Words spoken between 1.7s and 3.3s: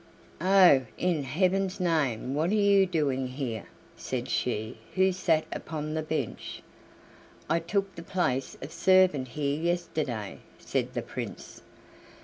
name what are you doing